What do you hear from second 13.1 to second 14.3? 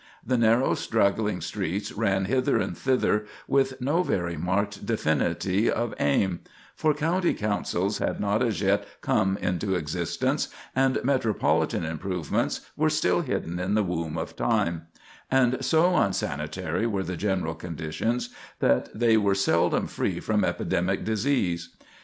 hidden in the womb